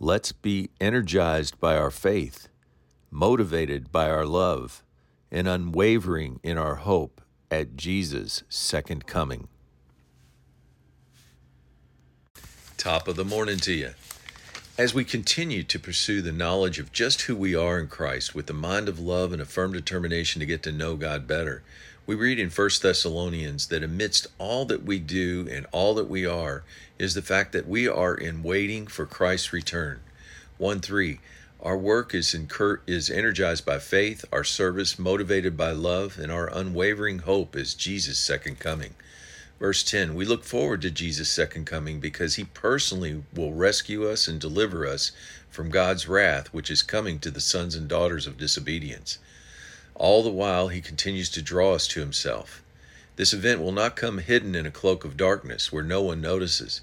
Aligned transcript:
Let's 0.00 0.30
be 0.30 0.70
energized 0.80 1.58
by 1.58 1.76
our 1.76 1.90
faith, 1.90 2.46
motivated 3.10 3.90
by 3.90 4.08
our 4.08 4.24
love, 4.24 4.84
and 5.28 5.48
unwavering 5.48 6.38
in 6.44 6.56
our 6.56 6.76
hope 6.76 7.20
at 7.50 7.76
Jesus' 7.76 8.44
second 8.48 9.08
coming. 9.08 9.48
Top 12.76 13.08
of 13.08 13.16
the 13.16 13.24
morning 13.24 13.58
to 13.58 13.72
you. 13.72 13.94
As 14.78 14.94
we 14.94 15.04
continue 15.04 15.64
to 15.64 15.80
pursue 15.80 16.22
the 16.22 16.30
knowledge 16.30 16.78
of 16.78 16.92
just 16.92 17.22
who 17.22 17.34
we 17.34 17.56
are 17.56 17.80
in 17.80 17.88
Christ 17.88 18.36
with 18.36 18.46
the 18.46 18.52
mind 18.52 18.88
of 18.88 19.00
love 19.00 19.32
and 19.32 19.42
a 19.42 19.44
firm 19.44 19.72
determination 19.72 20.38
to 20.38 20.46
get 20.46 20.62
to 20.62 20.70
know 20.70 20.94
God 20.94 21.26
better, 21.26 21.64
we 22.08 22.14
read 22.14 22.38
in 22.38 22.48
1 22.48 22.70
Thessalonians 22.80 23.66
that 23.66 23.82
amidst 23.82 24.28
all 24.38 24.64
that 24.64 24.82
we 24.82 24.98
do 24.98 25.46
and 25.52 25.66
all 25.72 25.92
that 25.92 26.08
we 26.08 26.24
are 26.24 26.64
is 26.98 27.12
the 27.12 27.20
fact 27.20 27.52
that 27.52 27.68
we 27.68 27.86
are 27.86 28.14
in 28.14 28.42
waiting 28.42 28.86
for 28.86 29.04
Christ's 29.04 29.52
return. 29.52 30.00
1 30.56 30.80
3. 30.80 31.20
Our 31.60 31.76
work 31.76 32.14
is, 32.14 32.32
incur- 32.32 32.80
is 32.86 33.10
energized 33.10 33.66
by 33.66 33.78
faith, 33.78 34.24
our 34.32 34.42
service 34.42 34.98
motivated 34.98 35.54
by 35.54 35.72
love, 35.72 36.18
and 36.18 36.32
our 36.32 36.48
unwavering 36.50 37.18
hope 37.18 37.54
is 37.54 37.74
Jesus' 37.74 38.18
second 38.18 38.58
coming. 38.58 38.94
Verse 39.60 39.82
10 39.82 40.14
We 40.14 40.24
look 40.24 40.44
forward 40.44 40.80
to 40.82 40.90
Jesus' 40.90 41.30
second 41.30 41.66
coming 41.66 42.00
because 42.00 42.36
he 42.36 42.44
personally 42.44 43.22
will 43.34 43.52
rescue 43.52 44.08
us 44.08 44.26
and 44.26 44.40
deliver 44.40 44.86
us 44.86 45.12
from 45.50 45.68
God's 45.68 46.08
wrath, 46.08 46.54
which 46.54 46.70
is 46.70 46.80
coming 46.82 47.18
to 47.18 47.30
the 47.30 47.42
sons 47.42 47.74
and 47.74 47.86
daughters 47.86 48.26
of 48.26 48.38
disobedience. 48.38 49.18
All 49.98 50.22
the 50.22 50.30
while, 50.30 50.68
he 50.68 50.80
continues 50.80 51.28
to 51.30 51.42
draw 51.42 51.74
us 51.74 51.86
to 51.88 52.00
himself. 52.00 52.62
This 53.16 53.34
event 53.34 53.60
will 53.60 53.72
not 53.72 53.94
come 53.94 54.18
hidden 54.18 54.54
in 54.54 54.64
a 54.64 54.70
cloak 54.70 55.04
of 55.04 55.18
darkness 55.18 55.70
where 55.70 55.84
no 55.84 56.00
one 56.00 56.22
notices. 56.22 56.80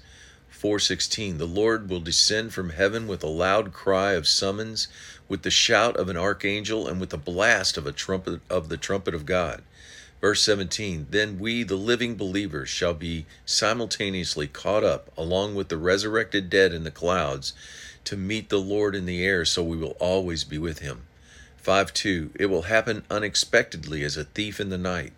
4:16 0.52 1.38
The 1.38 1.46
Lord 1.46 1.90
will 1.90 1.98
descend 1.98 2.54
from 2.54 2.70
heaven 2.70 3.08
with 3.08 3.24
a 3.24 3.28
loud 3.28 3.72
cry 3.72 4.12
of 4.12 4.28
summons 4.28 4.86
with 5.28 5.42
the 5.42 5.50
shout 5.50 5.96
of 5.96 6.08
an 6.08 6.16
archangel 6.16 6.86
and 6.86 7.00
with 7.00 7.10
the 7.10 7.18
blast 7.18 7.76
of 7.76 7.86
a 7.88 7.92
trumpet 7.92 8.40
of 8.48 8.68
the 8.68 8.76
trumpet 8.76 9.14
of 9.14 9.26
God 9.26 9.64
Verse 10.20 10.42
17 10.42 11.08
Then 11.10 11.38
we, 11.38 11.62
the 11.62 11.76
living 11.76 12.16
believers, 12.16 12.68
shall 12.68 12.94
be 12.94 13.26
simultaneously 13.44 14.46
caught 14.46 14.82
up 14.82 15.12
along 15.16 15.54
with 15.54 15.68
the 15.68 15.76
resurrected 15.76 16.48
dead 16.48 16.72
in 16.72 16.84
the 16.84 16.90
clouds 16.90 17.52
to 18.04 18.16
meet 18.16 18.48
the 18.48 18.58
Lord 18.58 18.94
in 18.94 19.04
the 19.04 19.22
air, 19.24 19.44
so 19.44 19.62
we 19.62 19.76
will 19.76 19.96
always 20.00 20.44
be 20.44 20.58
with 20.58 20.78
him. 20.78 21.02
5 21.66 21.92
2 21.92 22.30
It 22.36 22.46
will 22.46 22.62
happen 22.62 23.02
unexpectedly 23.10 24.04
as 24.04 24.16
a 24.16 24.22
thief 24.22 24.60
in 24.60 24.68
the 24.68 24.78
night. 24.78 25.12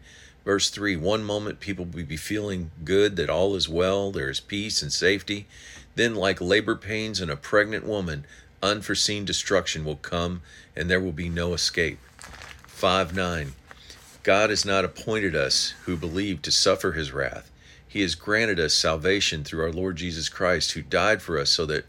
Verse 0.46 0.70
3 0.70 0.96
One 0.96 1.22
moment 1.22 1.60
people 1.60 1.84
will 1.84 2.04
be 2.04 2.16
feeling 2.16 2.70
good 2.84 3.16
that 3.16 3.28
all 3.28 3.54
is 3.54 3.68
well, 3.68 4.10
there 4.10 4.30
is 4.30 4.40
peace 4.40 4.80
and 4.80 4.90
safety. 4.90 5.46
Then, 5.94 6.14
like 6.14 6.40
labor 6.40 6.74
pains 6.74 7.20
in 7.20 7.28
a 7.28 7.36
pregnant 7.36 7.84
woman, 7.84 8.24
unforeseen 8.62 9.26
destruction 9.26 9.84
will 9.84 9.96
come 9.96 10.40
and 10.74 10.88
there 10.88 11.02
will 11.02 11.12
be 11.12 11.28
no 11.28 11.52
escape. 11.52 11.98
5 12.66 13.14
9 13.14 13.52
God 14.22 14.48
has 14.48 14.64
not 14.64 14.86
appointed 14.86 15.36
us 15.36 15.74
who 15.84 15.98
believe 15.98 16.40
to 16.40 16.50
suffer 16.50 16.92
his 16.92 17.12
wrath. 17.12 17.50
He 17.86 18.00
has 18.00 18.14
granted 18.14 18.58
us 18.58 18.72
salvation 18.72 19.44
through 19.44 19.64
our 19.64 19.72
Lord 19.72 19.96
Jesus 19.96 20.30
Christ, 20.30 20.72
who 20.72 20.80
died 20.80 21.20
for 21.20 21.38
us 21.38 21.50
so 21.50 21.66
that 21.66 21.84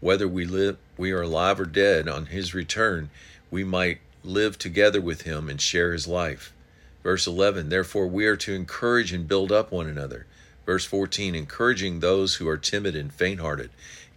whether 0.00 0.26
we 0.26 0.46
live 0.46 0.78
we 0.96 1.12
are 1.12 1.22
alive 1.22 1.60
or 1.60 1.66
dead 1.66 2.08
on 2.08 2.26
his 2.26 2.54
return, 2.54 3.10
we 3.50 3.64
might 3.64 3.98
live 4.24 4.58
together 4.58 5.00
with 5.00 5.22
him 5.22 5.48
and 5.48 5.60
share 5.60 5.92
his 5.92 6.06
life. 6.06 6.52
Verse 7.02 7.26
11, 7.26 7.68
therefore 7.68 8.06
we 8.06 8.26
are 8.26 8.36
to 8.36 8.54
encourage 8.54 9.12
and 9.12 9.28
build 9.28 9.52
up 9.52 9.72
one 9.72 9.86
another. 9.86 10.26
Verse 10.66 10.84
14, 10.84 11.34
encouraging 11.34 12.00
those 12.00 12.34
who 12.34 12.48
are 12.48 12.58
timid 12.58 12.94
and 12.94 13.12
faint-hearted, 13.12 13.70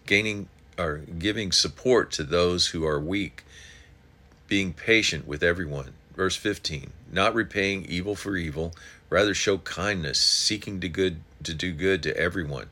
gaining 0.06 0.50
or 0.78 0.98
giving 0.98 1.52
support 1.52 2.12
to 2.12 2.24
those 2.24 2.68
who 2.68 2.86
are 2.86 3.00
weak, 3.00 3.44
being 4.48 4.74
patient 4.74 5.28
with 5.28 5.44
everyone. 5.44 5.94
Verse 6.16 6.36
15 6.36 6.92
Not 7.12 7.34
repaying 7.34 7.86
evil 7.86 8.16
for 8.16 8.36
evil, 8.36 8.74
rather 9.09 9.34
show 9.34 9.59
kindness, 9.59 10.20
seeking 10.20 10.80
to, 10.81 10.90
good, 10.90 11.22
to 11.44 11.53
do 11.53 11.72
good 11.72 12.03
to 12.03 12.18
everyone. 12.18 12.68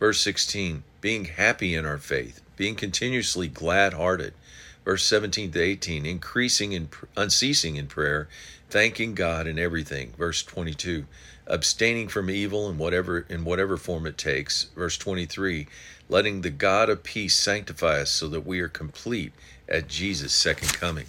Verse 0.00 0.20
16 0.20 0.82
Being 1.00 1.26
happy 1.26 1.74
in 1.74 1.86
our 1.86 1.98
faith, 1.98 2.40
being 2.56 2.74
continuously 2.74 3.46
glad 3.46 3.92
hearted. 3.92 4.34
Verse 4.84 5.04
17 5.04 5.52
to 5.52 5.60
18 5.60 6.06
Increasing 6.06 6.72
in 6.72 6.88
unceasing 7.16 7.76
in 7.76 7.86
prayer, 7.86 8.28
thanking 8.70 9.14
God 9.14 9.46
in 9.46 9.58
everything. 9.58 10.12
Verse 10.18 10.42
22 10.42 11.06
Abstaining 11.46 12.08
from 12.08 12.30
evil 12.30 12.68
in 12.70 12.78
whatever 12.78 13.26
in 13.28 13.44
whatever 13.44 13.76
form 13.76 14.06
it 14.06 14.18
takes. 14.18 14.64
Verse 14.76 14.96
23 14.96 15.66
Letting 16.08 16.42
the 16.42 16.50
God 16.50 16.88
of 16.88 17.02
peace 17.02 17.36
sanctify 17.36 18.00
us 18.00 18.10
so 18.10 18.28
that 18.28 18.46
we 18.46 18.60
are 18.60 18.68
complete 18.68 19.32
at 19.68 19.88
Jesus' 19.88 20.34
second 20.34 20.72
coming. 20.74 21.06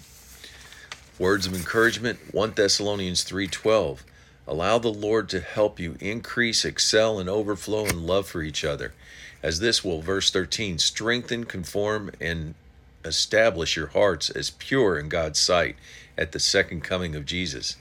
Words 1.20 1.46
of 1.46 1.54
encouragement 1.54 2.34
1 2.34 2.54
Thessalonians 2.56 3.24
3:12 3.24 4.00
Allow 4.46 4.78
the 4.80 4.90
Lord 4.90 5.30
to 5.30 5.40
help 5.40 5.80
you 5.80 5.96
increase, 6.02 6.66
excel 6.66 7.18
and 7.18 7.30
overflow 7.30 7.86
in 7.86 8.06
love 8.06 8.28
for 8.28 8.42
each 8.42 8.66
other. 8.66 8.94
As 9.42 9.60
this 9.60 9.84
will 9.84 10.02
verse 10.02 10.30
13 10.32 10.80
strengthen, 10.80 11.46
conform 11.46 12.12
and 12.20 12.56
establish 13.06 13.76
your 13.76 13.88
hearts 13.88 14.30
as 14.30 14.50
pure 14.50 14.98
in 14.98 15.10
God's 15.10 15.40
sight 15.40 15.76
at 16.18 16.32
the 16.32 16.40
second 16.40 16.82
coming 16.84 17.16
of 17.16 17.26
Jesus. 17.26 17.78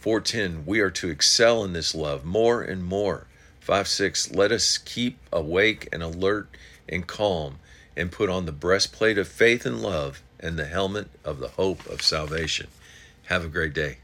410 0.00 0.66
We 0.66 0.80
are 0.80 0.90
to 0.90 1.08
excel 1.08 1.64
in 1.64 1.72
this 1.72 1.94
love 1.94 2.24
more 2.24 2.62
and 2.62 2.84
more. 2.84 3.26
5 3.60 3.88
6 3.88 4.32
Let 4.32 4.52
us 4.52 4.78
keep 4.78 5.18
awake 5.32 5.88
and 5.92 6.02
alert 6.02 6.48
and 6.88 7.06
calm 7.06 7.58
and 7.96 8.12
put 8.12 8.28
on 8.28 8.46
the 8.46 8.52
breastplate 8.52 9.18
of 9.18 9.28
faith 9.28 9.64
and 9.64 9.80
love 9.80 10.22
and 10.40 10.58
the 10.58 10.66
helmet 10.66 11.08
of 11.24 11.38
the 11.38 11.48
hope 11.48 11.86
of 11.86 12.02
salvation. 12.02 12.68
Have 13.24 13.44
a 13.44 13.48
great 13.48 13.72
day. 13.72 13.98